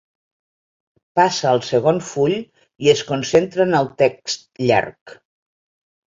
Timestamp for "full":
2.07-2.33